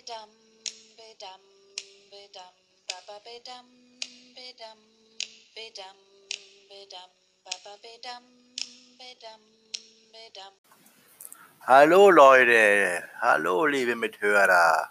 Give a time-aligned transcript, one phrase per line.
[0.00, 0.30] bedam,
[0.96, 1.40] bedam,
[2.10, 2.52] bedam,
[2.88, 3.66] baba bedam,
[4.34, 4.78] bedam,
[5.54, 5.96] bedam,
[6.70, 7.10] bedam,
[7.44, 8.22] baba bedam,
[8.96, 9.40] bedam,
[10.12, 10.52] bedam.
[11.68, 14.88] Hallo Leute, hallo liebe Mithörer.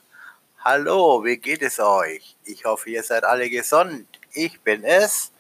[0.63, 2.35] Hallo, wie geht es euch?
[2.43, 4.07] Ich hoffe, ihr seid alle gesund.
[4.33, 5.31] Ich bin es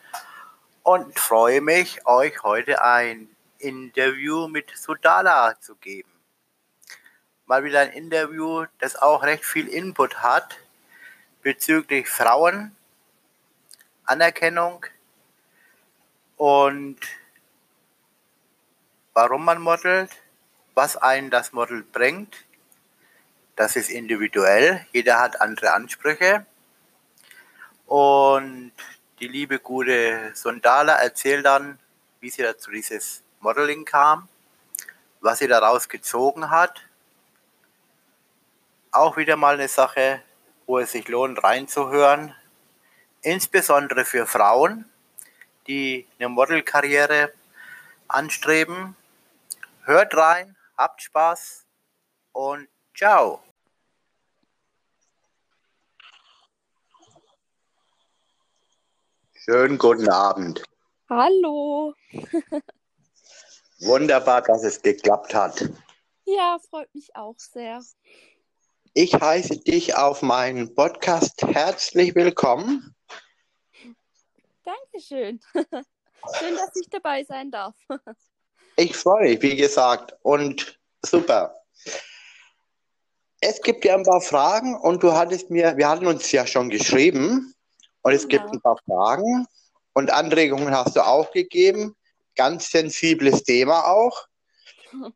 [0.81, 3.29] und freue mich, euch heute ein
[3.59, 6.18] Interview mit Sudala zu geben.
[7.49, 10.59] Mal wieder ein Interview, das auch recht viel Input hat
[11.41, 12.75] bezüglich Frauen,
[14.05, 14.85] Anerkennung
[16.37, 16.99] und
[19.15, 20.11] warum man modelt,
[20.75, 22.35] was einen das Model bringt.
[23.55, 26.45] Das ist individuell, jeder hat andere Ansprüche.
[27.87, 28.73] Und
[29.19, 31.79] die liebe gute Sondala erzählt dann,
[32.19, 34.29] wie sie dazu dieses Modeling kam,
[35.19, 36.83] was sie daraus gezogen hat.
[38.91, 40.21] Auch wieder mal eine Sache,
[40.65, 42.33] wo es sich lohnt reinzuhören,
[43.21, 44.89] insbesondere für Frauen,
[45.67, 47.31] die eine Modelkarriere
[48.07, 48.95] anstreben.
[49.83, 51.65] Hört rein, habt Spaß
[52.31, 53.43] und ciao.
[59.33, 60.63] Schönen guten Abend.
[61.09, 61.93] Hallo.
[63.79, 65.69] Wunderbar, dass es geklappt hat.
[66.25, 67.81] Ja, freut mich auch sehr.
[68.93, 72.95] Ich heiße dich auf meinen Podcast herzlich willkommen.
[74.63, 75.39] Dankeschön.
[75.53, 77.75] Schön, dass ich dabei sein darf.
[78.75, 81.53] Ich freue mich, wie gesagt, und super.
[83.41, 86.69] Es gibt ja ein paar Fragen und du hattest mir, wir hatten uns ja schon
[86.69, 87.53] geschrieben
[88.03, 88.53] und es gibt Genau.
[88.53, 89.45] ein paar Fragen
[89.91, 91.93] und Anregungen hast du auch gegeben.
[92.37, 94.25] Ganz sensibles Thema auch.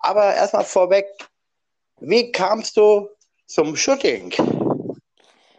[0.00, 1.06] Aber erstmal vorweg,
[2.02, 3.08] wie kamst du
[3.46, 4.32] zum Shooting?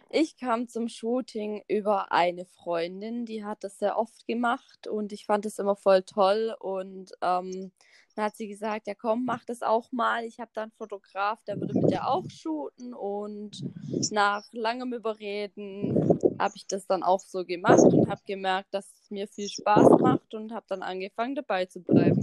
[0.09, 5.25] Ich kam zum Shooting über eine Freundin, die hat das sehr oft gemacht und ich
[5.25, 6.55] fand es immer voll toll.
[6.59, 7.71] Und ähm,
[8.15, 10.23] dann hat sie gesagt, ja komm, mach das auch mal.
[10.25, 12.93] Ich habe da einen Fotograf, der würde mit dir auch shooten.
[12.93, 13.63] Und
[14.11, 19.09] nach langem Überreden habe ich das dann auch so gemacht und habe gemerkt, dass es
[19.09, 22.21] mir viel Spaß macht und habe dann angefangen dabei zu bleiben.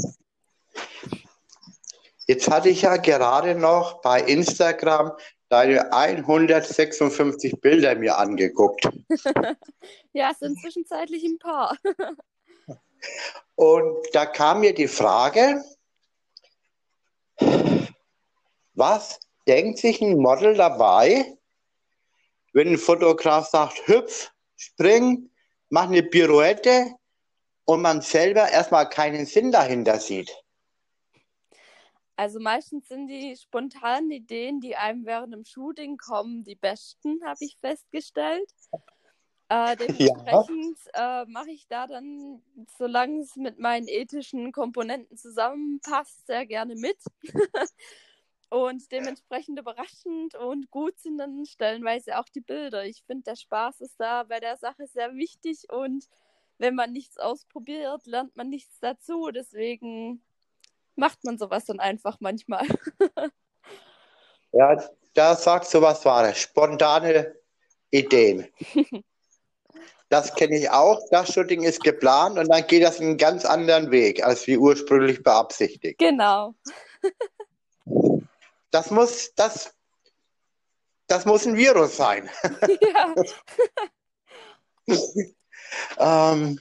[2.30, 5.10] Jetzt hatte ich ja gerade noch bei Instagram
[5.48, 8.88] deine 156 Bilder mir angeguckt.
[10.12, 11.76] Ja, es sind zwischenzeitlich ein paar.
[13.56, 15.64] Und da kam mir die Frage,
[18.74, 19.18] was
[19.48, 21.36] denkt sich ein Model dabei,
[22.52, 25.30] wenn ein Fotograf sagt, hüpf, spring,
[25.68, 26.92] mach eine Pirouette
[27.64, 30.32] und man selber erstmal keinen Sinn dahinter sieht?
[32.20, 37.38] Also meistens sind die spontanen Ideen, die einem während dem Shooting kommen, die besten, habe
[37.41, 38.47] ich festgestellt.
[39.48, 42.42] Äh, dementsprechend äh, mache ich da dann,
[42.76, 46.98] solange es mit meinen ethischen Komponenten zusammenpasst, sehr gerne mit.
[48.50, 52.84] und dementsprechend überraschend und gut sind dann stellenweise auch die Bilder.
[52.84, 56.04] Ich finde, der Spaß ist da bei der Sache sehr wichtig und
[56.59, 59.30] wenn man nichts ausprobiert, lernt man nichts dazu.
[59.32, 60.22] Deswegen
[61.00, 62.66] macht man sowas dann einfach manchmal.
[64.52, 64.82] Ja,
[65.14, 66.38] da sagst du was Wahres.
[66.38, 67.36] Spontane
[67.90, 68.48] Ideen.
[70.08, 70.98] Das kenne ich auch.
[71.12, 75.22] Das Shooting ist geplant und dann geht das einen ganz anderen Weg, als wie ursprünglich
[75.22, 75.98] beabsichtigt.
[75.98, 76.54] Genau.
[78.72, 79.74] Das muss, das,
[81.08, 82.30] das muss ein Virus sein.
[82.80, 83.14] ja.
[85.98, 86.60] Ähm,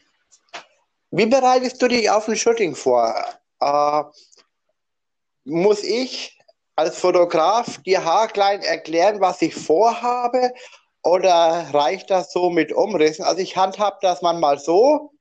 [1.12, 3.14] wie bereitest du dich auf ein Shooting vor?
[3.60, 4.04] Äh,
[5.50, 6.40] muss ich
[6.76, 10.54] als Fotograf dir haarklein erklären, was ich vorhabe?
[11.04, 13.24] Oder reicht das so mit Umrissen?
[13.24, 15.12] Also ich handhab das manchmal so,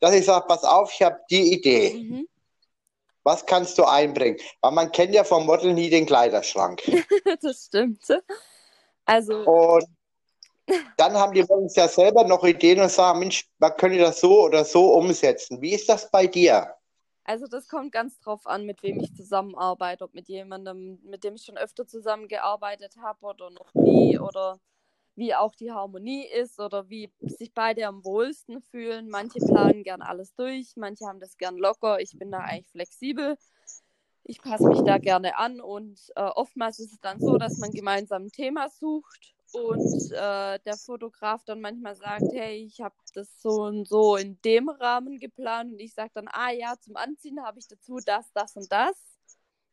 [0.00, 1.94] dass ich sage, pass auf, ich habe die Idee.
[1.94, 2.28] Mhm.
[3.22, 4.38] Was kannst du einbringen?
[4.60, 6.82] Weil man kennt ja vom Model nie den Kleiderschrank.
[7.42, 8.06] das stimmt.
[9.06, 9.86] Also, Und
[10.96, 14.44] dann haben die Models ja selber noch Ideen und sagen, Mensch, man könnte das so
[14.44, 15.60] oder so umsetzen.
[15.60, 16.74] Wie ist das bei dir?
[17.24, 21.34] Also das kommt ganz drauf an, mit wem ich zusammenarbeite, ob mit jemandem, mit dem
[21.34, 24.60] ich schon öfter zusammengearbeitet habe oder noch nie oder
[25.16, 29.08] wie auch die Harmonie ist oder wie sich beide am wohlsten fühlen.
[29.08, 32.00] Manche planen gern alles durch, manche haben das gern locker.
[32.00, 33.36] Ich bin da eigentlich flexibel.
[34.24, 37.70] Ich passe mich da gerne an und äh, oftmals ist es dann so, dass man
[37.70, 43.28] gemeinsam ein Thema sucht und äh, der Fotograf dann manchmal sagt, hey, ich habe das
[43.40, 47.40] so und so in dem Rahmen geplant und ich sage dann, ah ja, zum Anziehen
[47.40, 48.96] habe ich dazu das, das und das.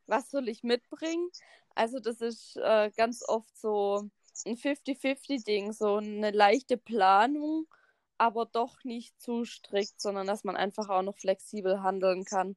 [0.06, 1.30] was soll ich mitbringen?
[1.74, 4.10] Also das ist äh, ganz oft so
[4.46, 7.66] ein 50-50-Ding, so eine leichte Planung,
[8.18, 12.56] aber doch nicht zu strikt, sondern dass man einfach auch noch flexibel handeln kann.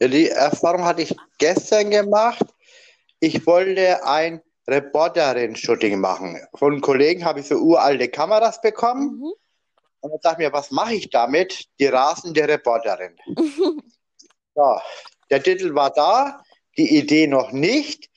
[0.00, 2.46] Die Erfahrung hatte ich gestern gemacht.
[3.20, 6.40] Ich wollte ein Reporterin-Shooting machen.
[6.54, 9.18] Von Kollegen habe ich so uralte Kameras bekommen.
[9.18, 9.32] Mhm.
[10.00, 11.66] Und dann dachte ich mir, was mache ich damit?
[11.80, 13.16] Die rasende Reporterin.
[14.54, 14.82] ja,
[15.30, 16.42] der Titel war da,
[16.76, 18.08] die Idee noch nicht.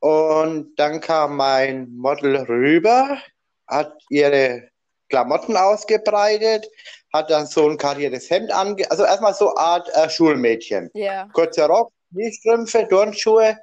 [0.00, 3.18] Und dann kam mein Model rüber,
[3.66, 4.70] hat ihre
[5.08, 6.68] Klamotten ausgebreitet,
[7.12, 8.88] hat dann so ein kariertes Hemd ange...
[8.90, 10.90] Also erstmal so Art äh, Schulmädchen.
[10.94, 11.28] Ja.
[11.32, 13.58] Kurzer Rock, Kniestrümpfe, Turnschuhe,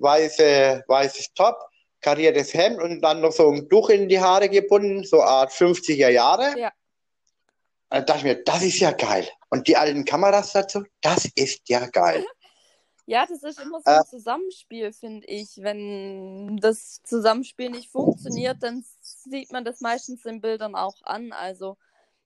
[0.00, 1.56] weiße, weißes Top,
[2.00, 6.08] kariertes Hemd und dann noch so ein Tuch in die Haare gebunden, so Art 50er
[6.08, 6.58] Jahre.
[6.58, 6.72] Ja.
[7.90, 9.28] Dann dachte ich mir, das ist ja geil.
[9.50, 12.24] Und die alten Kameras dazu, das ist ja geil.
[13.06, 13.96] Ja, das ist immer so Äh.
[13.96, 15.56] ein Zusammenspiel, finde ich.
[15.56, 21.32] Wenn das Zusammenspiel nicht funktioniert, dann sieht man das meistens in Bildern auch an.
[21.32, 21.76] Also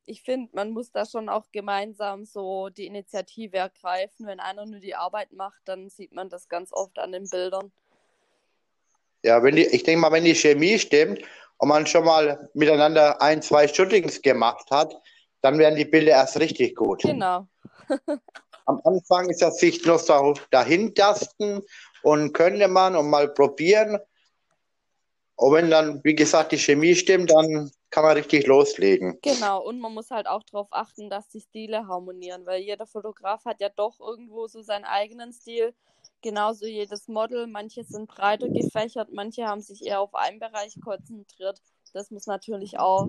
[0.07, 4.27] ich finde, man muss da schon auch gemeinsam so die Initiative ergreifen.
[4.27, 7.73] Wenn einer nur die Arbeit macht, dann sieht man das ganz oft an den Bildern.
[9.23, 11.21] Ja, wenn die, ich denke mal, wenn die Chemie stimmt
[11.57, 14.95] und man schon mal miteinander ein, zwei Shootings gemacht hat,
[15.41, 17.03] dann werden die Bilder erst richtig gut.
[17.03, 17.47] Genau.
[18.67, 21.63] Am Anfang ist das sich so dahin tasten
[22.03, 23.99] und könnte man und mal probieren.
[25.37, 29.21] Und wenn dann, wie gesagt, die Chemie stimmt, dann kann man richtig loslegen.
[29.23, 33.45] Genau, und man muss halt auch darauf achten, dass die Stile harmonieren, weil jeder Fotograf
[33.45, 35.73] hat ja doch irgendwo so seinen eigenen Stil.
[36.21, 37.47] Genauso jedes Model.
[37.47, 41.63] Manche sind breiter gefächert, manche haben sich eher auf einen Bereich konzentriert.
[41.93, 43.09] Das muss natürlich auch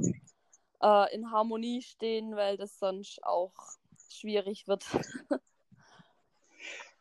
[0.84, 3.54] äh, in Harmonie stehen, weil das sonst auch
[4.12, 4.86] schwierig wird.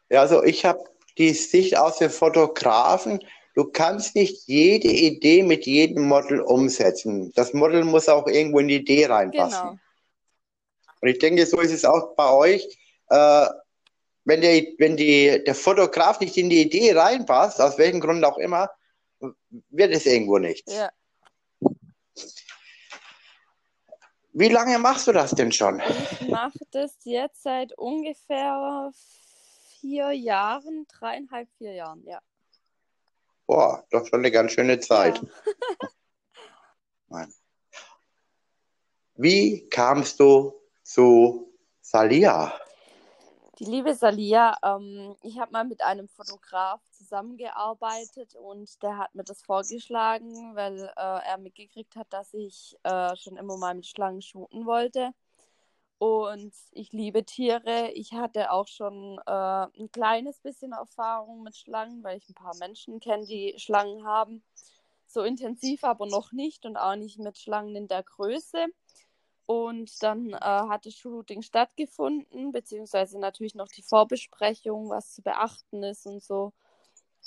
[0.08, 0.84] Ja, also ich habe
[1.18, 3.20] die Sicht aus dem Fotografen.
[3.54, 7.32] Du kannst nicht jede Idee mit jedem Model umsetzen.
[7.34, 9.62] Das Model muss auch irgendwo in die Idee reinpassen.
[9.62, 9.78] Genau.
[11.00, 12.66] Und ich denke, so ist es auch bei euch.
[13.10, 13.46] Äh,
[14.24, 18.38] wenn der, wenn die, der Fotograf nicht in die Idee reinpasst, aus welchem Grund auch
[18.38, 18.70] immer,
[19.70, 20.72] wird es irgendwo nichts.
[20.72, 20.90] Ja.
[24.32, 25.80] Wie lange machst du das denn schon?
[26.20, 28.90] Ich mache das jetzt seit ungefähr
[29.80, 32.20] vier Jahren, dreieinhalb, vier Jahren, ja.
[33.46, 35.20] Boah, doch schon eine ganz schöne Zeit.
[37.10, 37.26] Ja.
[39.16, 40.52] Wie kamst du
[40.82, 42.52] zu Salia?
[43.60, 49.22] Die liebe Salia, ähm, ich habe mal mit einem Fotograf zusammengearbeitet und der hat mir
[49.22, 54.22] das vorgeschlagen, weil äh, er mitgekriegt hat, dass ich äh, schon immer mal mit Schlangen
[54.22, 55.12] shooten wollte.
[55.98, 57.90] Und ich liebe Tiere.
[57.94, 62.56] Ich hatte auch schon äh, ein kleines bisschen Erfahrung mit Schlangen, weil ich ein paar
[62.56, 64.42] Menschen kenne, die Schlangen haben.
[65.06, 68.66] So intensiv aber noch nicht und auch nicht mit Schlangen in der Größe.
[69.46, 75.82] Und dann äh, hat das Shooting stattgefunden, beziehungsweise natürlich noch die Vorbesprechung, was zu beachten
[75.82, 76.52] ist und so.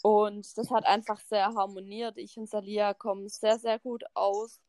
[0.04, 2.18] Und das hat einfach sehr harmoniert.
[2.18, 4.60] Ich und Salia kommen sehr, sehr gut aus.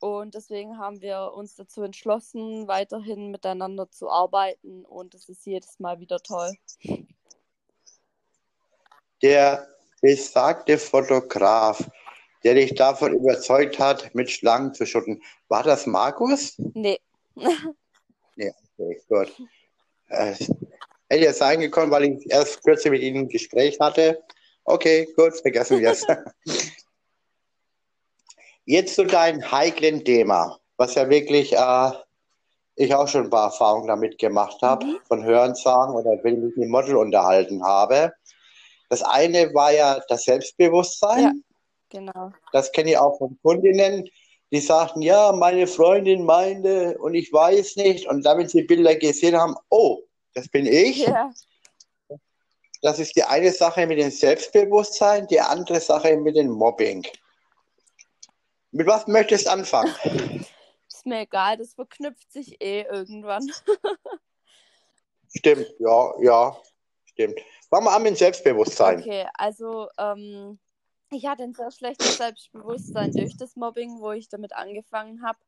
[0.00, 4.84] Und deswegen haben wir uns dazu entschlossen, weiterhin miteinander zu arbeiten.
[4.84, 6.52] Und es ist jedes Mal wieder toll.
[9.22, 9.66] Der
[10.00, 11.90] besagte Fotograf,
[12.44, 16.54] der dich davon überzeugt hat, mit Schlangen zu shooten, war das Markus?
[16.74, 17.00] Nee,
[18.78, 19.32] Okay, gut.
[20.08, 20.34] Äh,
[21.08, 24.22] hätte jetzt sein gekommen, weil ich erst kürzlich mit Ihnen ein Gespräch hatte.
[24.64, 26.06] Okay, gut, vergessen wir es.
[28.70, 31.90] Jetzt zu deinem heiklen Thema, was ja wirklich äh,
[32.76, 34.98] ich auch schon ein paar Erfahrungen damit gemacht habe, Mhm.
[35.08, 38.12] von Hörensagen oder wenn ich mich mit dem Model unterhalten habe.
[38.90, 41.22] Das eine war ja das Selbstbewusstsein.
[41.22, 41.32] Ja.
[41.88, 42.30] genau.
[42.52, 44.06] Das kenne ich auch von Kundinnen,
[44.50, 48.06] die sagten, ja, meine Freundin meinte und ich weiß nicht.
[48.06, 50.00] Und dann, wenn sie Bilder gesehen haben, oh,
[50.34, 51.06] das bin ich.
[51.06, 51.30] Ja,
[52.82, 57.06] Das ist die eine Sache mit dem Selbstbewusstsein, die andere Sache mit dem Mobbing.
[58.70, 59.94] Mit was möchtest du anfangen?
[60.88, 63.46] ist mir egal, das verknüpft sich eh irgendwann.
[65.36, 66.56] Stimmt, ja, ja,
[67.04, 67.38] stimmt.
[67.68, 69.00] Fangen wir an mit dem Selbstbewusstsein.
[69.00, 70.58] Okay, also ähm,
[71.10, 75.38] ich hatte ein sehr schlechtes Selbstbewusstsein durch das Mobbing, wo ich damit angefangen habe,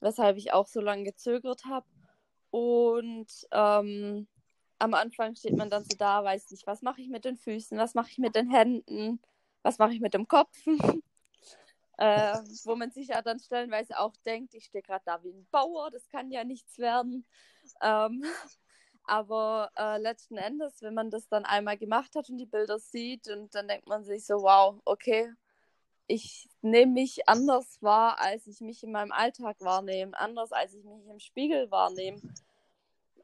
[0.00, 1.86] weshalb ich auch so lange gezögert habe.
[2.50, 4.28] Und ähm,
[4.78, 7.76] am Anfang steht man dann so da, weiß nicht, was mache ich mit den Füßen,
[7.76, 9.20] was mache ich mit den Händen,
[9.62, 10.56] was mache ich mit dem Kopf.
[11.98, 15.46] äh, wo man sich ja dann stellenweise auch denkt, ich stehe gerade da wie ein
[15.50, 17.24] Bauer, das kann ja nichts werden.
[17.80, 18.24] Ähm,
[19.06, 23.28] Aber äh, letzten Endes, wenn man das dann einmal gemacht hat und die Bilder sieht,
[23.28, 25.30] und dann denkt man sich so, wow, okay,
[26.06, 30.84] ich nehme mich anders wahr, als ich mich in meinem Alltag wahrnehme, anders als ich
[30.84, 32.20] mich im Spiegel wahrnehme.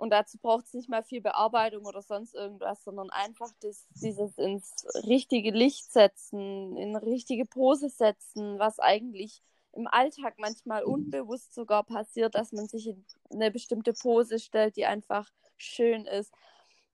[0.01, 4.39] Und dazu braucht es nicht mal viel Bearbeitung oder sonst irgendwas, sondern einfach das, dieses
[4.39, 9.43] ins richtige Licht setzen, in richtige Pose setzen, was eigentlich
[9.73, 14.87] im Alltag manchmal unbewusst sogar passiert, dass man sich in eine bestimmte Pose stellt, die
[14.87, 15.29] einfach
[15.59, 16.33] schön ist,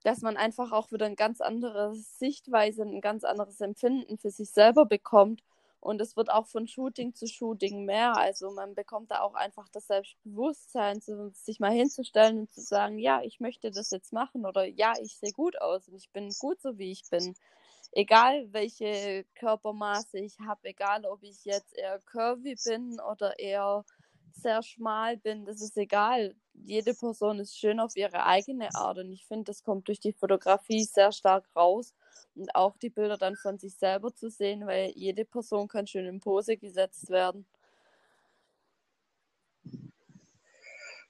[0.03, 4.51] dass man einfach auch wieder eine ganz andere Sichtweise, ein ganz anderes Empfinden für sich
[4.51, 5.45] selber bekommt
[5.87, 8.17] und es wird auch von Shooting zu Shooting mehr.
[8.17, 11.01] Also man bekommt da auch einfach das Selbstbewusstsein,
[11.33, 15.17] sich mal hinzustellen und zu sagen, ja, ich möchte das jetzt machen oder ja, ich
[15.17, 17.37] sehe gut aus und ich bin gut so, wie ich bin.
[17.93, 23.85] Egal welche Körpermaße ich habe, egal ob ich jetzt eher curvy bin oder eher
[24.33, 26.35] sehr schmal bin, das ist egal.
[26.53, 30.13] Jede Person ist schön auf ihre eigene Art und ich finde, das kommt durch die
[30.13, 31.95] Fotografie sehr stark raus
[32.35, 36.07] und auch die Bilder dann von sich selber zu sehen, weil jede Person kann schön
[36.07, 37.47] in Pose gesetzt werden.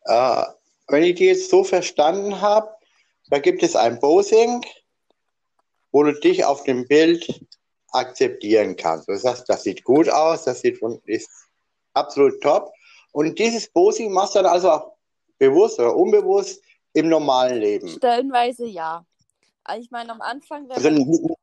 [0.04, 0.44] Äh,
[0.88, 2.70] wenn ich die jetzt so verstanden habe,
[3.28, 4.64] da gibt es ein Posing,
[5.90, 7.44] wo du dich auf dem Bild
[7.92, 9.08] akzeptieren kannst.
[9.08, 11.28] Du sagst, das sieht gut aus, das sieht ist
[11.94, 12.72] absolut top.
[13.12, 14.92] Und dieses Posing machst du dann also auch
[15.38, 17.88] bewusst oder unbewusst im normalen Leben.
[17.88, 19.04] Stellenweise ja.
[19.68, 21.36] Also ich meine, am Anfang, wenn man,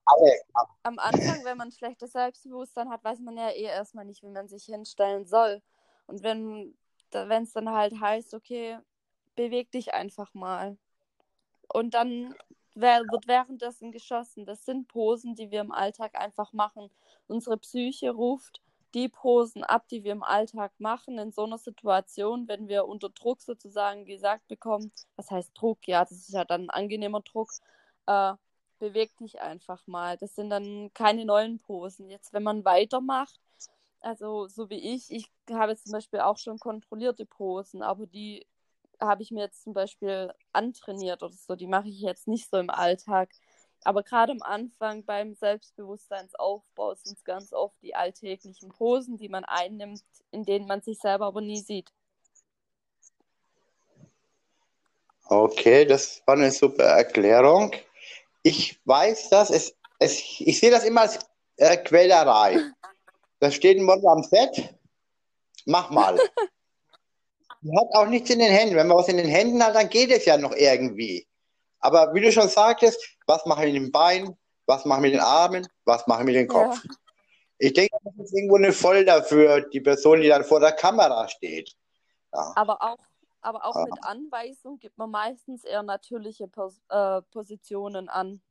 [0.83, 4.47] am Anfang, wenn man schlechtes Selbstbewusstsein hat, weiß man ja eh erstmal nicht, wie man
[4.47, 5.61] sich hinstellen soll.
[6.07, 6.73] Und wenn
[7.11, 8.77] es dann halt heißt, okay,
[9.35, 10.77] beweg dich einfach mal.
[11.67, 12.33] Und dann
[12.75, 14.45] wird währenddessen geschossen.
[14.45, 16.89] Das sind Posen, die wir im Alltag einfach machen.
[17.27, 18.61] Unsere Psyche ruft
[18.93, 23.09] die Posen ab, die wir im Alltag machen, in so einer Situation, wenn wir unter
[23.09, 25.87] Druck sozusagen gesagt bekommen, was heißt Druck?
[25.87, 27.49] Ja, das ist ja dann ein angenehmer Druck,
[28.07, 28.33] äh,
[28.79, 30.17] beweg dich einfach mal.
[30.17, 32.09] Das sind dann keine neuen Posen.
[32.09, 33.39] Jetzt, wenn man weitermacht,
[34.01, 38.45] also so wie ich, ich habe zum Beispiel auch schon kontrollierte Posen, aber die
[38.99, 41.55] habe ich mir jetzt zum Beispiel antrainiert oder so.
[41.55, 43.29] Die mache ich jetzt nicht so im Alltag.
[43.85, 49.43] Aber gerade am Anfang beim Selbstbewusstseinsaufbau sind es ganz oft die alltäglichen Posen, die man
[49.43, 51.91] einnimmt, in denen man sich selber aber nie sieht.
[55.25, 57.73] Okay, das war eine super Erklärung
[58.43, 61.19] ich weiß das, es, es, ich sehe das immer als
[61.57, 62.59] äh, Quälerei.
[63.39, 64.75] Da steht ein Model am Set,
[65.65, 66.19] mach mal.
[67.61, 68.75] Die hat auch nichts in den Händen.
[68.75, 71.25] Wenn man was in den Händen hat, dann geht es ja noch irgendwie.
[71.79, 75.13] Aber wie du schon sagtest, was mache ich mit dem Bein, was mache ich mit
[75.13, 76.81] den Armen, was mache ich mit dem Kopf?
[76.83, 76.95] Ja.
[77.59, 81.27] Ich denke, das ist irgendwo eine Folter für die Person, die dann vor der Kamera
[81.29, 81.73] steht.
[82.33, 82.51] Ja.
[82.55, 82.97] Aber auch
[83.43, 88.41] aber auch mit Anweisung gibt man meistens eher natürliche Pos äh, Positionen an.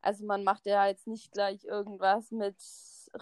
[0.00, 2.56] Also man macht ja jetzt nicht gleich irgendwas mit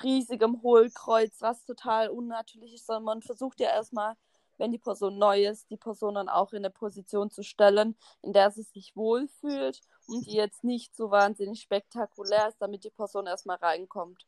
[0.03, 4.17] riesigem Hohlkreuz, was total unnatürlich ist, sondern man versucht ja erstmal,
[4.59, 8.33] wenn die Person neu ist, die Person dann auch in eine Position zu stellen, in
[8.33, 13.27] der sie sich wohlfühlt und die jetzt nicht so wahnsinnig spektakulär ist, damit die Person
[13.27, 14.25] erstmal reinkommt.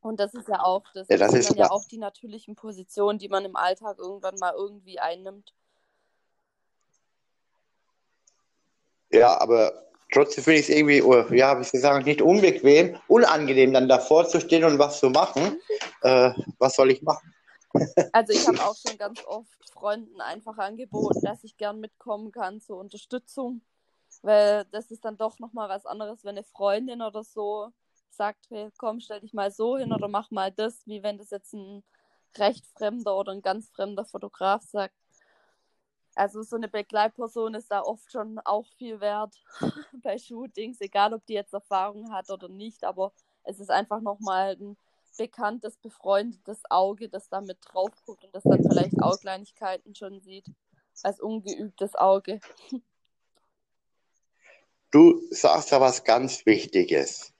[0.00, 3.28] Und das ist ja auch, das, ja, das ist ja auch die natürlichen Positionen, die
[3.28, 5.54] man im Alltag irgendwann mal irgendwie einnimmt.
[9.12, 9.72] Ja, aber
[10.12, 14.26] trotzdem finde ich es irgendwie, oh, ja, wie ich sagen, nicht unbequem, unangenehm, dann davor
[14.26, 15.60] zu stehen und was zu machen.
[16.02, 17.34] Äh, was soll ich machen?
[18.14, 22.60] Also ich habe auch schon ganz oft Freunden einfach angeboten, dass ich gern mitkommen kann
[22.60, 23.62] zur Unterstützung,
[24.20, 27.72] weil das ist dann doch nochmal was anderes, wenn eine Freundin oder so
[28.10, 31.30] sagt, hey, komm, stell dich mal so hin oder mach mal das, wie wenn das
[31.30, 31.82] jetzt ein
[32.36, 34.94] recht fremder oder ein ganz fremder Fotograf sagt.
[36.14, 39.34] Also so eine Begleitperson ist da oft schon auch viel wert
[40.02, 43.12] bei Shootings, egal ob die jetzt Erfahrung hat oder nicht, aber
[43.44, 44.76] es ist einfach nochmal ein
[45.16, 50.20] bekanntes, befreundetes Auge, das da mit drauf guckt und das dann vielleicht auch Kleinigkeiten schon
[50.20, 50.46] sieht,
[51.02, 52.40] als ungeübtes Auge.
[54.90, 57.32] Du sagst da was ganz Wichtiges.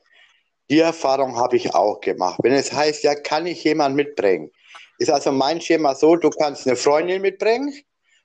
[0.71, 2.41] Die Erfahrung habe ich auch gemacht.
[2.43, 4.51] Wenn es heißt, ja, kann ich jemanden mitbringen?
[4.99, 7.75] Ist also mein Schema so, du kannst eine Freundin mitbringen,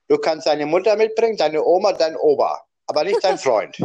[0.07, 3.77] Du kannst deine Mutter mitbringen, deine Oma, dein Opa, aber nicht dein Freund.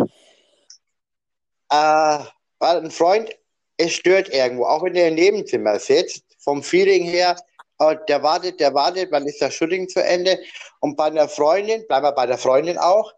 [1.71, 2.19] äh,
[2.59, 3.31] weil ein Freund,
[3.77, 7.37] es stört irgendwo, auch wenn der im Nebenzimmer sitzt, vom Feeling her,
[7.81, 10.39] äh, der wartet, der wartet, wann ist das Shooting zu Ende?
[10.81, 13.13] Und bei einer Freundin, bleiben wir bei der Freundin auch,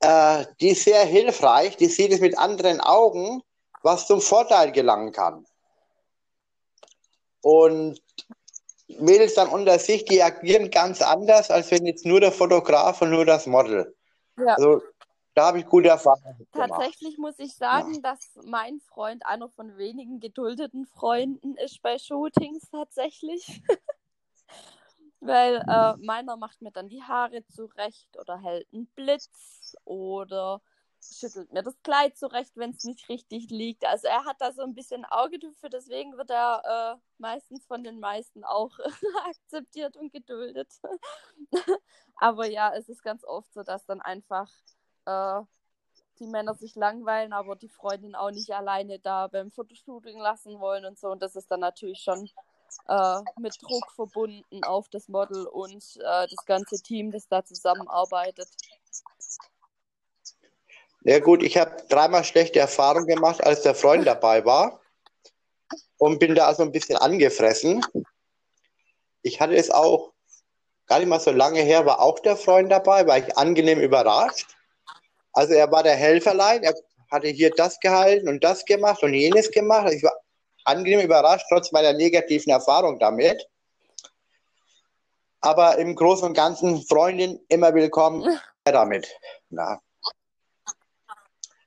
[0.00, 3.42] äh, die ist sehr hilfreich, die sieht es mit anderen Augen,
[3.82, 5.46] was zum Vorteil gelangen kann.
[7.42, 8.00] Und
[8.88, 13.10] Mädels dann unter sich, die agieren ganz anders, als wenn jetzt nur der Fotograf und
[13.10, 13.94] nur das Model.
[14.36, 14.54] Ja.
[14.54, 14.82] Also
[15.34, 16.70] da habe ich gute Erfahrungen gemacht.
[16.70, 22.70] Tatsächlich muss ich sagen, dass mein Freund einer von wenigen geduldeten Freunden ist bei Shootings
[22.70, 23.62] tatsächlich.
[25.20, 30.60] Weil äh, meiner macht mir dann die Haare zurecht oder hält einen Blitz oder
[31.12, 33.84] schüttelt mir das Kleid zurecht, wenn es nicht richtig liegt.
[33.86, 37.84] Also er hat da so ein bisschen Auge dafür, deswegen wird er äh, meistens von
[37.84, 38.70] den meisten auch
[39.28, 40.72] akzeptiert und geduldet.
[42.16, 44.50] aber ja, es ist ganz oft so, dass dann einfach
[45.06, 45.40] äh,
[46.18, 50.84] die Männer sich langweilen, aber die Freundin auch nicht alleine da beim Fotoshooting lassen wollen
[50.84, 51.08] und so.
[51.08, 52.30] Und das ist dann natürlich schon
[52.88, 58.48] äh, mit Druck verbunden auf das Model und äh, das ganze Team, das da zusammenarbeitet.
[61.06, 64.80] Ja gut, ich habe dreimal schlechte Erfahrungen gemacht, als der Freund dabei war
[65.98, 67.84] und bin da also ein bisschen angefressen.
[69.20, 70.14] Ich hatte es auch
[70.86, 74.56] gar nicht mal so lange her, war auch der Freund dabei, war ich angenehm überrascht.
[75.34, 76.74] Also er war der Helferlein, er
[77.10, 79.92] hatte hier das gehalten und das gemacht und jenes gemacht.
[79.92, 80.14] Ich war
[80.64, 83.46] angenehm überrascht, trotz meiner negativen Erfahrung damit.
[85.42, 89.06] Aber im Großen und Ganzen, Freundin, immer willkommen damit.
[89.50, 89.82] Na.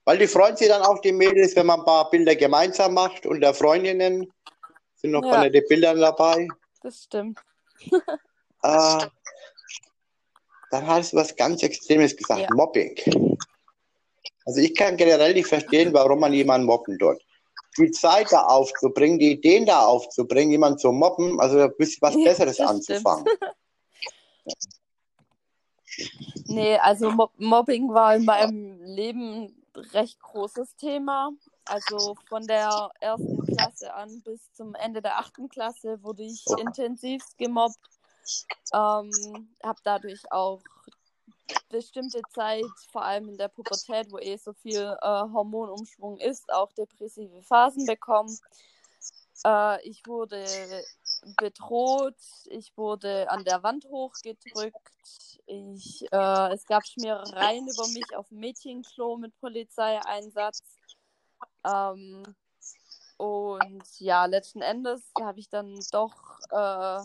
[0.07, 3.25] Weil die freuen sich dann auch, die Mädels, wenn man ein paar Bilder gemeinsam macht
[3.25, 4.31] und der Freundinnen
[4.95, 5.41] sind noch ja.
[5.41, 6.47] nette Bilder dabei.
[6.81, 7.37] Das stimmt.
[7.91, 9.05] äh,
[10.71, 12.47] dann hast du was ganz Extremes gesagt, ja.
[12.55, 12.95] Mobbing.
[14.45, 17.21] Also ich kann generell nicht verstehen, warum man jemanden mobben tut
[17.77, 22.15] die Zeit da aufzubringen, die Ideen da aufzubringen, jemanden zu mobben, also ein bisschen was
[22.15, 23.25] Besseres ja, anzufangen.
[26.45, 29.56] nee, also Mob Mobbing war in meinem Leben ein
[29.93, 31.31] recht großes Thema.
[31.65, 36.55] Also von der ersten Klasse an bis zum Ende der achten Klasse wurde ich oh.
[36.55, 37.77] intensivst gemobbt.
[38.73, 39.11] Ähm,
[39.63, 40.61] habe dadurch auch
[41.69, 46.71] bestimmte Zeit, vor allem in der Pubertät, wo eh so viel äh, Hormonumschwung ist, auch
[46.73, 48.37] depressive Phasen bekommen.
[49.45, 50.43] Äh, ich wurde
[51.37, 54.91] bedroht, ich wurde an der Wand hochgedrückt,
[55.45, 60.59] ich, äh, es gab Schmierereien über mich auf Mädchenklo mit Polizeieinsatz.
[61.63, 62.23] Ähm,
[63.17, 67.01] und ja, letzten Endes habe ich dann doch äh,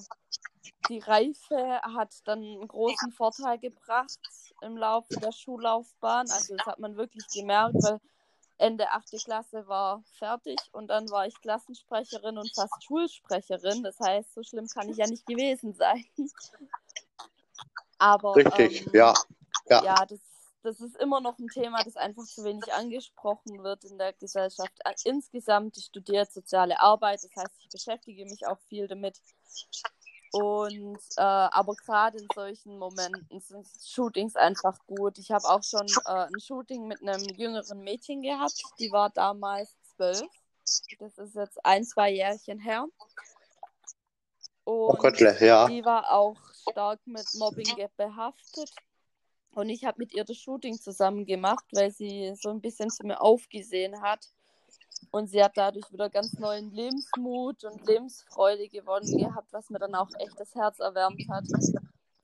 [0.89, 4.19] die Reife hat dann einen großen Vorteil gebracht
[4.61, 6.31] im Laufe der Schullaufbahn.
[6.31, 7.99] Also das hat man wirklich gemerkt, weil
[8.63, 9.25] Ende 8.
[9.25, 13.83] Klasse war fertig und dann war ich Klassensprecherin und fast Schulsprecherin.
[13.83, 16.05] Das heißt, so schlimm kann ich ja nicht gewesen sein.
[17.99, 19.15] Aber Richtig, ähm, ja.
[19.69, 20.21] Ja, ja das,
[20.63, 24.73] das ist immer noch ein Thema, das einfach zu wenig angesprochen wird in der Gesellschaft.
[25.05, 29.21] Insgesamt, ich studiere soziale Arbeit, das heißt, ich beschäftige mich auch viel damit.
[30.33, 35.19] Und äh, aber gerade in solchen Momenten sind Shootings einfach gut.
[35.19, 38.63] Ich habe auch schon äh, ein Shooting mit einem jüngeren Mädchen gehabt.
[38.79, 40.23] Die war damals zwölf.
[40.99, 42.87] Das ist jetzt ein, zwei Jährchen her.
[44.65, 45.67] Oh Und oh Gottle, ja.
[45.67, 46.39] die war auch
[46.71, 48.73] stark mit Mobbing behaftet.
[49.55, 53.05] Und ich habe mit ihr das Shooting zusammen gemacht, weil sie so ein bisschen zu
[53.05, 54.31] mir aufgesehen hat.
[55.11, 59.95] Und sie hat dadurch wieder ganz neuen Lebensmut und Lebensfreude gewonnen gehabt, was mir dann
[59.95, 61.45] auch echt das Herz erwärmt hat.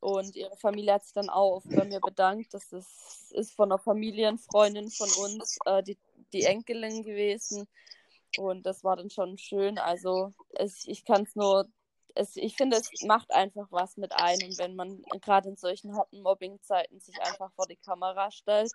[0.00, 2.54] Und ihre Familie hat sich dann auch bei mir bedankt.
[2.54, 5.98] Das ist, ist von einer Familienfreundin von uns, äh, die,
[6.32, 7.66] die Enkelin gewesen.
[8.38, 9.78] Und das war dann schon schön.
[9.78, 11.66] Also es, ich kann es nur,
[12.34, 17.00] ich finde, es macht einfach was mit einem, wenn man gerade in solchen harten Mobbing-Zeiten
[17.00, 18.72] sich einfach vor die Kamera stellt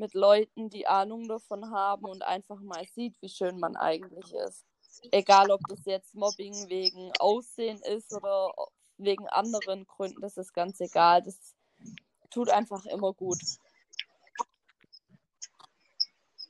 [0.00, 4.64] mit Leuten, die Ahnung davon haben und einfach mal sieht, wie schön man eigentlich ist.
[5.12, 8.52] Egal, ob das jetzt Mobbing wegen Aussehen ist oder
[8.96, 11.22] wegen anderen Gründen, das ist ganz egal.
[11.22, 11.36] Das
[12.30, 13.38] tut einfach immer gut.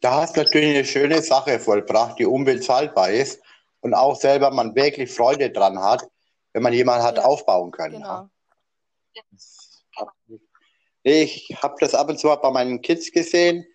[0.00, 3.42] Da hast du natürlich eine schöne Sache vollbracht, die unbezahlbar ist
[3.80, 6.08] und auch selber man wirklich Freude dran hat,
[6.52, 7.96] wenn man jemanden hat ja, aufbauen können.
[7.96, 8.28] Genau.
[9.14, 9.22] Ja.
[11.02, 13.66] Ich habe das ab und zu bei meinen Kids gesehen,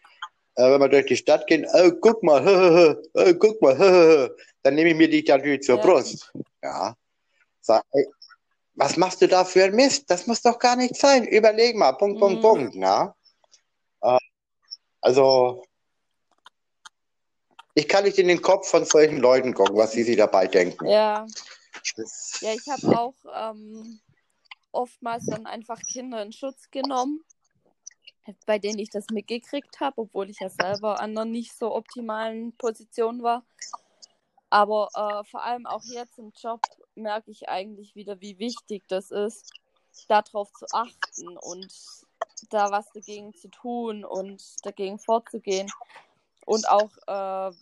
[0.55, 4.91] äh, wenn wir durch die Stadt gehen, oh, guck mal, oh, guck mal, dann nehme
[4.91, 5.83] ich mir die natürlich zur ja.
[5.83, 6.31] Brust.
[6.61, 6.95] Ja.
[7.61, 8.05] Sag, ey,
[8.75, 10.09] was machst du da für ein Mist?
[10.09, 11.25] Das muss doch gar nicht sein.
[11.25, 12.41] Überleg mal, Punkt, Punkt, mhm.
[12.41, 12.75] Punkt.
[12.75, 13.15] Na?
[14.01, 14.17] Äh,
[15.01, 15.63] also,
[17.73, 20.85] ich kann nicht in den Kopf von solchen Leuten gucken, was sie sich dabei denken.
[20.87, 21.25] Ja.
[22.41, 23.99] Ja, ich habe auch ähm,
[24.75, 27.23] oftmals dann einfach Kinder in Schutz genommen,
[28.45, 32.55] bei denen ich das mitgekriegt habe, obwohl ich ja selber an einer nicht so optimalen
[32.57, 33.43] Position war.
[34.49, 36.61] Aber äh, vor allem auch jetzt im Job
[36.95, 39.51] merke ich eigentlich wieder, wie wichtig das ist,
[40.07, 41.71] darauf zu achten und
[42.49, 45.69] da was dagegen zu tun und dagegen vorzugehen.
[46.45, 47.55] Und auch, äh,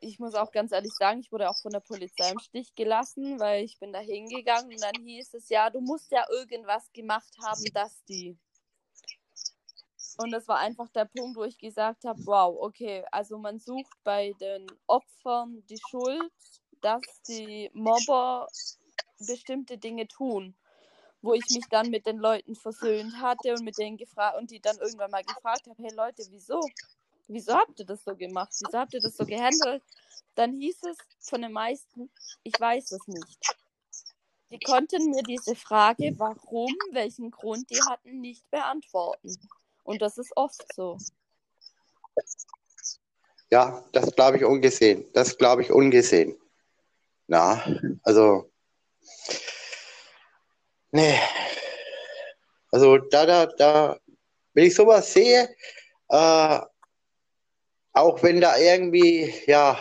[0.00, 3.40] ich muss auch ganz ehrlich sagen, ich wurde auch von der Polizei im Stich gelassen,
[3.40, 7.32] weil ich bin da hingegangen und dann hieß es, ja, du musst ja irgendwas gemacht
[7.42, 8.38] haben, dass die.
[10.18, 13.92] Und das war einfach der Punkt, wo ich gesagt habe, wow, okay, also man sucht
[14.02, 16.32] bei den Opfern die Schuld,
[16.80, 18.48] dass die Mobber
[19.18, 20.56] bestimmte Dinge tun.
[21.22, 24.60] Wo ich mich dann mit den Leuten versöhnt hatte und mit denen gefragt und die
[24.60, 26.60] dann irgendwann mal gefragt habe, hey Leute, wieso?
[27.28, 28.52] Wieso habt ihr das so gemacht?
[28.60, 29.82] Wieso habt ihr das so gehandelt?
[30.34, 32.10] Dann hieß es von den meisten,
[32.42, 33.56] ich weiß es nicht.
[34.50, 39.36] Die konnten mir diese Frage, warum, welchen Grund die hatten, nicht beantworten.
[39.82, 40.98] Und das ist oft so.
[43.50, 45.04] Ja, das glaube ich ungesehen.
[45.12, 46.36] Das glaube ich ungesehen.
[47.26, 47.64] Na,
[48.02, 48.50] also,
[50.92, 51.18] nee.
[52.70, 54.00] Also da, da, da,
[54.54, 55.54] wenn ich sowas sehe,
[56.08, 56.60] äh,
[57.96, 59.78] auch wenn da irgendwie, ja,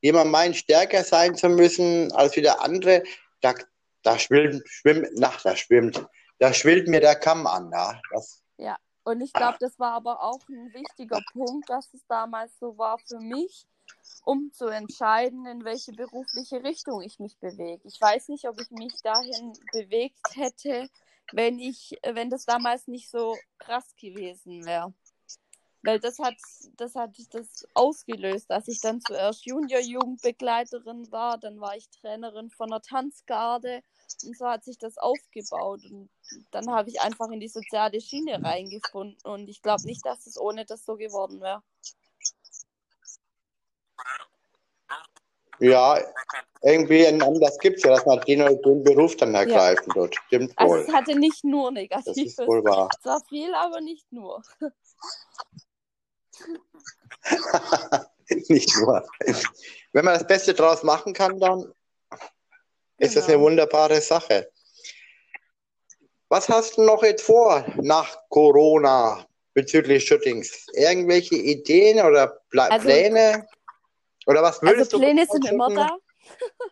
[0.00, 3.02] jemand meint, stärker sein zu müssen als wie der andere,
[3.42, 3.54] da,
[4.02, 6.04] da schwimmt, schwimmt, na, da schwimmt,
[6.38, 8.00] da schwillt mir der Kamm an, ja.
[8.10, 12.58] Das, Ja, und ich glaube, das war aber auch ein wichtiger Punkt, dass es damals
[12.58, 13.66] so war für mich,
[14.24, 17.82] um zu entscheiden, in welche berufliche Richtung ich mich bewege.
[17.84, 20.88] Ich weiß nicht, ob ich mich dahin bewegt hätte,
[21.32, 24.94] wenn ich, wenn das damals nicht so krass gewesen wäre.
[25.84, 26.36] Weil das hat,
[26.76, 32.70] das hat das ausgelöst, dass ich dann zuerst Junior-Jugendbegleiterin war, dann war ich Trainerin von
[32.70, 33.82] der Tanzgarde
[34.24, 35.80] und so hat sich das aufgebaut.
[35.90, 36.08] Und
[36.52, 40.38] dann habe ich einfach in die soziale Schiene reingefunden und ich glaube nicht, dass es
[40.38, 41.62] ohne das so geworden wäre.
[45.62, 45.98] ja,
[46.62, 50.14] irgendwie ein Anlass gibt es ja, dass man den, den Beruf dann ergreifen wird.
[50.26, 50.80] Stimmt Also wohl.
[50.80, 52.38] es hatte nicht nur Das Negatives.
[52.38, 52.88] ist wohl wahr.
[52.98, 54.42] Es war viel, aber nicht nur.
[58.48, 59.06] Nicht nur.
[59.92, 61.72] Wenn man das Beste draus machen kann, dann
[62.98, 63.46] ist das eine Genau.
[63.46, 64.50] wunderbare Sache.
[66.28, 70.66] Was hast du noch jetzt vor nach Corona bezüglich Shootings?
[70.72, 73.46] Irgendwelche Ideen oder Pla Also- Pläne?
[74.26, 75.96] Oder was Also würdest Pläne du sind immer da.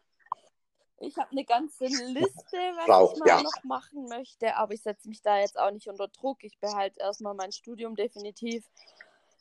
[1.02, 3.42] Ich habe eine ganze Liste, was Braucht, ich mal ja.
[3.42, 6.44] noch machen möchte, aber ich setze mich da jetzt auch nicht unter Druck.
[6.44, 8.66] Ich behalte erstmal mein Studium definitiv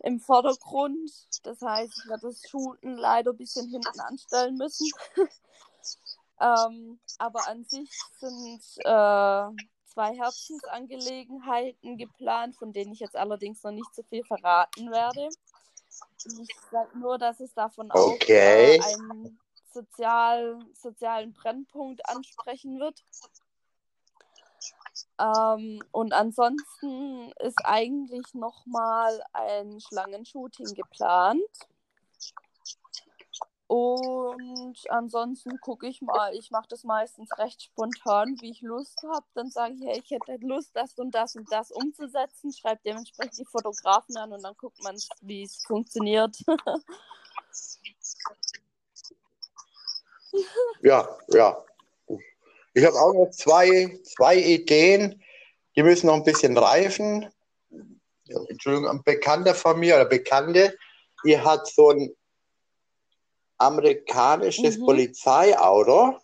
[0.03, 1.11] im Vordergrund.
[1.43, 4.89] Das heißt, ich werde das Shooten leider ein bisschen hinten anstellen müssen.
[6.41, 9.49] ähm, aber an sich sind äh,
[9.85, 15.29] zwei Herzensangelegenheiten geplant, von denen ich jetzt allerdings noch nicht so viel verraten werde.
[16.25, 18.79] Ich sage nur, dass es davon Okay.
[18.79, 19.39] auch äh, einen
[19.73, 23.03] sozial, sozialen Brennpunkt ansprechen wird.
[25.19, 31.41] Ähm, und ansonsten ist eigentlich nochmal ein Schlangenshooting geplant.
[33.67, 39.25] Und ansonsten gucke ich mal, ich mache das meistens recht spontan, wie ich Lust habe.
[39.35, 43.37] Dann sage ich, hey, ich hätte Lust, das und das und das umzusetzen, schreibe dementsprechend
[43.37, 46.35] die Fotografen an und dann guckt man, wie es funktioniert.
[50.81, 51.65] Ja, ja.
[52.73, 55.21] Ich habe auch noch zwei, zwei Ideen,
[55.75, 57.27] die müssen noch ein bisschen reifen.
[58.49, 60.77] Entschuldigung, ein Bekannter von mir oder Bekannte,
[61.23, 62.13] die hat so ein
[63.57, 64.85] amerikanisches Mhm.
[64.85, 66.17] Polizeiauto.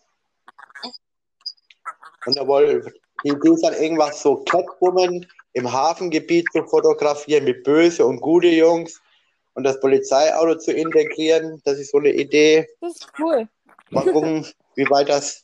[2.26, 2.92] Und da wollte
[3.24, 8.48] die Idee ist dann irgendwas so Catwoman im Hafengebiet zu fotografieren mit böse und gute
[8.48, 9.00] Jungs
[9.54, 11.60] und das Polizeiauto zu integrieren.
[11.64, 12.68] Das ist so eine Idee.
[12.80, 13.48] Das ist cool.
[13.90, 15.42] Mal gucken, wie weit das.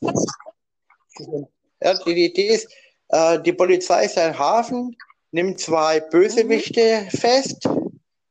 [1.81, 2.67] Ja, die Idee ist,
[3.09, 4.95] äh, die Polizei ist ein Hafen,
[5.31, 7.67] nimmt zwei Bösewichte fest,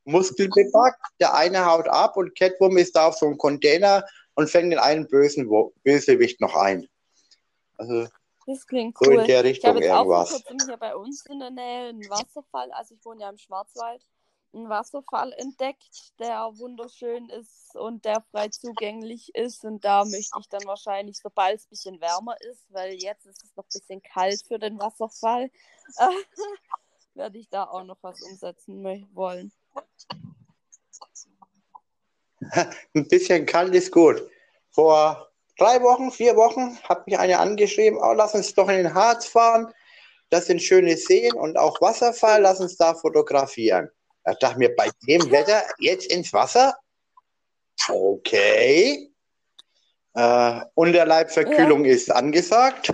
[0.04, 4.72] muskelbepackt, der eine haut ab und Catwoman ist da auf so einem Container und fängt
[4.72, 6.86] den einen bösen Wo- Bösewicht noch ein.
[7.76, 8.06] Also
[8.46, 9.20] Das klingt so cool.
[9.20, 10.30] in der Ich Richtung habe jetzt auch vor irgendwas.
[10.44, 14.02] kurzem hier bei uns in der Nähe einen Wasserfall, also ich wohne ja im Schwarzwald,
[14.54, 19.64] einen Wasserfall entdeckt, der wunderschön ist und der frei zugänglich ist.
[19.64, 23.42] Und da möchte ich dann wahrscheinlich, sobald es ein bisschen wärmer ist, weil jetzt ist
[23.44, 25.50] es noch ein bisschen kalt für den Wasserfall,
[27.14, 29.52] werde ich da auch noch was umsetzen wollen.
[32.94, 34.28] Ein bisschen kalt ist gut.
[34.70, 38.94] Vor drei Wochen, vier Wochen hat mich eine angeschrieben, oh, lass uns doch in den
[38.94, 39.72] Harz fahren.
[40.30, 43.90] Das sind schöne Seen und auch Wasserfall, lass uns da fotografieren.
[44.24, 46.76] Da dachte mir, bei dem Wetter jetzt ins Wasser?
[47.88, 49.12] Okay.
[50.14, 52.92] Äh, Unterleibverkühlung ist angesagt.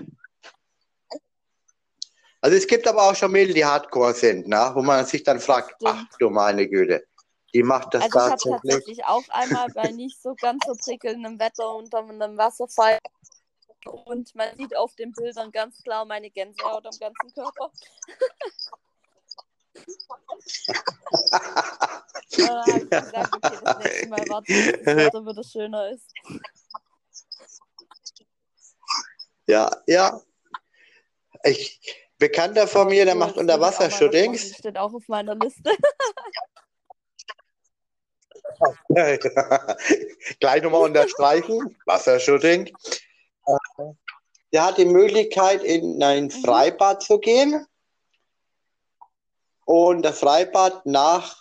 [2.40, 4.70] Also es gibt aber auch schon Mädels, die Hardcore sind, ne?
[4.74, 6.06] wo man sich dann fragt, Stimmt.
[6.12, 7.04] ach du meine Güte,
[7.52, 8.60] die macht das Also ich habe tatsächlich.
[8.62, 12.98] tatsächlich auch einmal bei nicht so ganz so prickelndem Wetter unter einem Wasserfall
[13.84, 17.72] und man sieht auf den Bildern ganz klar meine Gänsehaut am ganzen Körper.
[22.30, 25.90] Und dann habe ich gesagt, okay, das nächste Mal warte, bis das Wetter wieder schöner
[25.90, 26.12] ist.
[29.46, 30.20] Ja, ja.
[31.44, 31.80] Ich,
[32.18, 34.56] Bekannter von mir, der Cool, macht Unterwassershootings.
[34.56, 35.70] steht auch auf meiner Liste.
[40.40, 41.76] Gleich nochmal unterstreichen.
[41.86, 42.66] Wassershooting.
[43.46, 43.84] Äh,
[44.52, 46.30] Der hat die Möglichkeit, in ein Mhm.
[46.30, 47.66] Freibad zu gehen
[49.68, 51.36] und das Freibad nach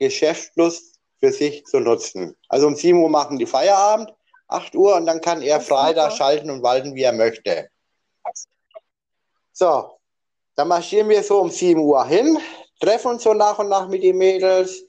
[0.00, 2.36] Geschäftsschluss für sich zu nutzen.
[2.48, 4.12] Also um 7 Uhr machen die Feierabend,
[4.48, 7.70] 8 Uhr und dann kann er frei da schalten und walten, wie er möchte.
[9.52, 10.00] So,
[10.56, 12.40] dann marschieren wir so um 7 Uhr hin,
[12.80, 14.82] treffen uns so nach und nach mit den Mädels,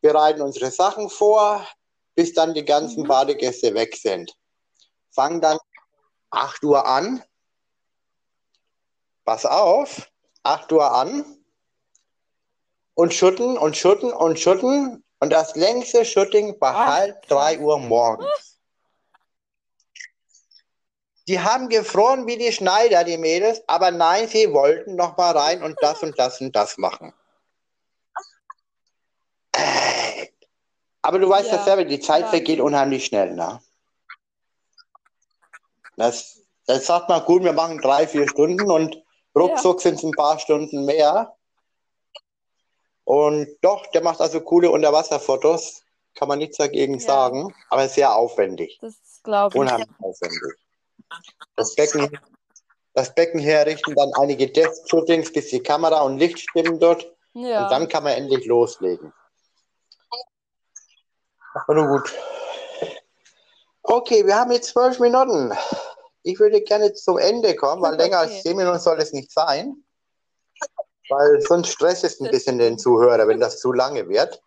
[0.00, 1.66] bereiten unsere Sachen vor,
[2.14, 3.08] bis dann die ganzen Mhm.
[3.08, 4.32] Badegäste weg sind.
[5.10, 5.58] Fangen dann
[6.30, 7.20] 8 Uhr an.
[9.24, 10.08] Pass auf,
[10.46, 11.24] 8 Uhr an.
[12.94, 15.04] Und schütten und schütten und schütten.
[15.18, 17.54] Und das längste Shooting bei Ach, halb krass.
[17.56, 18.58] 3 Uhr morgens.
[21.28, 25.62] Die haben gefroren wie die Schneider, die Mädels, aber nein, sie wollten noch mal rein
[25.62, 27.12] und das und das und das machen.
[29.52, 30.28] Äh,
[31.02, 32.38] Aber du weißt Ja, ja selber, die Zeit Wahnsinn.
[32.38, 33.60] vergeht unheimlich schnell, ne?
[35.96, 39.02] Das, das sagt man, gut, wir machen drei, vier Stunden und
[39.36, 41.36] ruckzuck sind es ein paar Stunden mehr.
[43.04, 47.00] Und doch, der macht also coole Unterwasserfotos, kann man nichts dagegen Ja.
[47.00, 48.78] sagen, aber sehr aufwendig.
[48.80, 49.60] Das glaube ich.
[49.60, 50.54] Unheimlich aufwendig.
[51.54, 52.18] Das Becken,
[52.94, 57.12] das Becken herrichten, dann einige Test-Shootings, bis die Kamera und Licht stimmen dort.
[57.34, 57.64] Ja.
[57.64, 59.12] Und dann kann man endlich loslegen.
[61.54, 62.12] Aber nun gut.
[63.82, 65.56] Okay, wir haben jetzt zwölf Minuten.
[66.26, 68.40] Ich würde gerne zum Ende kommen, weil länger als Okay.
[68.42, 69.84] zehn Minuten soll es nicht sein.
[71.08, 72.78] Weil sonst stresst es ein bisschen den.
[72.78, 74.42] Zuhörer, wenn das zu lange wird.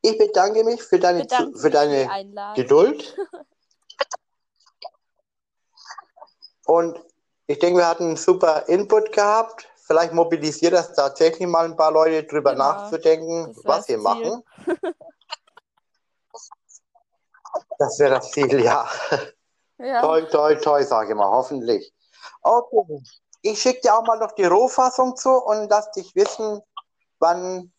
[0.00, 2.08] Ich bedanke mich für deine, mich für deine.
[2.56, 3.18] Geduld.
[6.64, 7.02] Und
[7.48, 9.68] ich denke, wir hatten einen super Input gehabt.
[9.76, 12.64] Vielleicht mobilisiert das tatsächlich mal ein paar Leute, drüber Genau.
[12.64, 13.98] nachzudenken, was Ziel.
[13.98, 14.42] machen.
[17.78, 18.88] Das wäre das Ziel, ja.
[19.78, 20.00] Ja.
[20.00, 21.94] Toi, toi, toi, sage ich mal, hoffentlich.
[22.42, 23.02] Okay.
[23.42, 26.60] Ich schicke dir auch mal noch die Rohfassung zu und lass dich wissen,
[27.20, 27.72] wann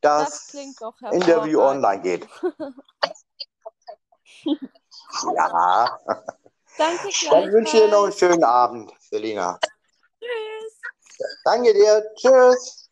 [0.00, 2.26] Das das, Interview online geht.
[5.34, 5.98] ja.
[6.76, 9.58] Danke Dann wünsche ich dir noch einen schönen Abend, Selina.
[10.18, 10.80] Tschüss.
[11.44, 12.04] Danke dir.
[12.16, 12.83] Tschüss.